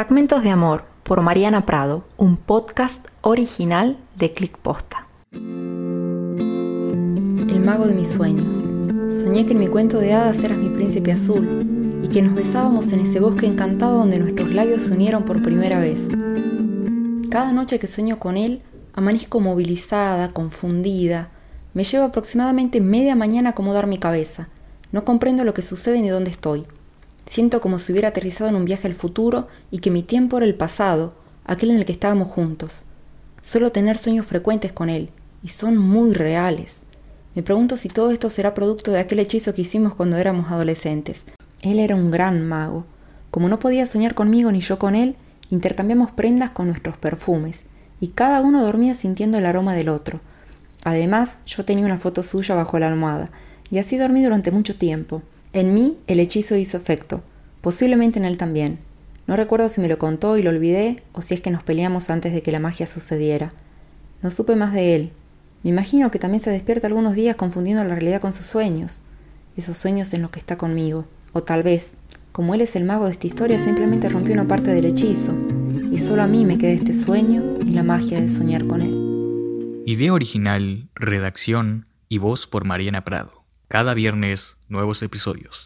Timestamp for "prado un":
1.66-2.38